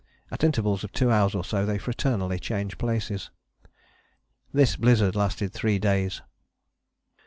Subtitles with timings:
[0.31, 3.29] At intervals of two hours or so they fraternally changed places.
[4.51, 6.23] This blizzard lasted three days.